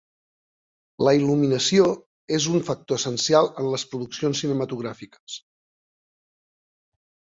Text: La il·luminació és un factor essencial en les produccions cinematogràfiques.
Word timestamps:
La 1.07 1.11
il·luminació 1.17 1.83
és 2.39 2.47
un 2.53 2.65
factor 2.69 2.99
essencial 3.01 3.51
en 3.65 3.69
les 3.75 3.87
produccions 3.93 4.41
cinematogràfiques. 4.45 5.41